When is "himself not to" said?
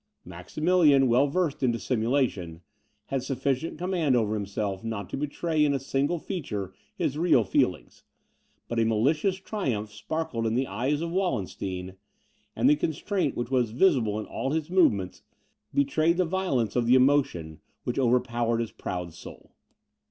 4.33-5.15